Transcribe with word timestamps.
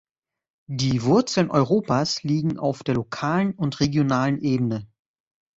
Die 0.67 1.03
Wurzeln 1.03 1.51
Europas 1.51 2.23
liegen 2.23 2.57
auf 2.57 2.81
der 2.81 2.95
lokalen 2.95 3.53
und 3.53 3.79
regionalen 3.81 4.39
Ebene. 4.41 4.87